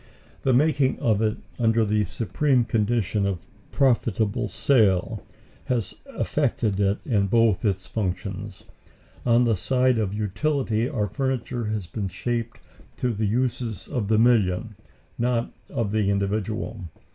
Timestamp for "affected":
6.07-6.79